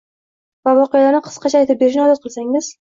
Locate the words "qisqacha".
1.29-1.63